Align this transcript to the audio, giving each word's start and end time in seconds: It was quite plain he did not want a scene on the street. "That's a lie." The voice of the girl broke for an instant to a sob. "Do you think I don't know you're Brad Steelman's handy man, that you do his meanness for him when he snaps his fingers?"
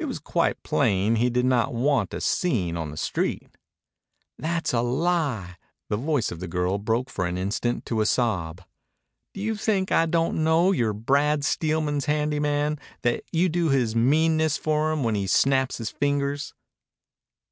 It 0.00 0.06
was 0.06 0.18
quite 0.18 0.60
plain 0.64 1.14
he 1.14 1.30
did 1.30 1.44
not 1.44 1.72
want 1.72 2.12
a 2.12 2.20
scene 2.20 2.76
on 2.76 2.90
the 2.90 2.96
street. 2.96 3.48
"That's 4.36 4.72
a 4.72 4.82
lie." 4.82 5.58
The 5.88 5.96
voice 5.96 6.32
of 6.32 6.40
the 6.40 6.48
girl 6.48 6.76
broke 6.78 7.08
for 7.08 7.24
an 7.24 7.38
instant 7.38 7.86
to 7.86 8.00
a 8.00 8.06
sob. 8.06 8.62
"Do 9.32 9.40
you 9.40 9.54
think 9.54 9.92
I 9.92 10.06
don't 10.06 10.42
know 10.42 10.72
you're 10.72 10.92
Brad 10.92 11.44
Steelman's 11.44 12.06
handy 12.06 12.40
man, 12.40 12.80
that 13.02 13.22
you 13.30 13.48
do 13.48 13.68
his 13.68 13.94
meanness 13.94 14.56
for 14.56 14.90
him 14.90 15.04
when 15.04 15.14
he 15.14 15.28
snaps 15.28 15.78
his 15.78 15.90
fingers?" 15.90 16.52